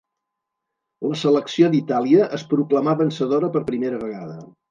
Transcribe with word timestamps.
La 1.07 1.17
selecció 1.23 1.69
d'Itàlia 1.75 2.31
es 2.39 2.47
proclamà 2.55 2.97
vencedora 3.05 3.53
per 3.57 3.65
primera 3.71 4.01
vegada. 4.07 4.43